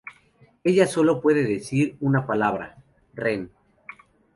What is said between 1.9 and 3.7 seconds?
una palabra "Ren".